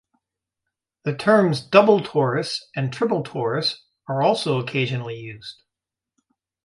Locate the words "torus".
1.99-2.63, 3.21-3.75